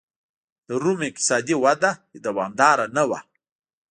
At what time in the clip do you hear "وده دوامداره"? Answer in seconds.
1.63-2.85